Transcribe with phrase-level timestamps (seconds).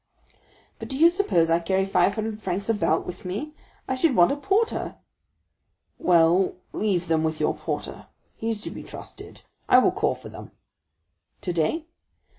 [0.79, 3.53] "But do you suppose I carry five hundred francs about with me?
[3.87, 4.95] I should want a porter."
[5.99, 9.43] "Well, leave them with your porter; he is to be trusted.
[9.69, 10.53] I will call for them."
[11.39, 11.85] "Today?"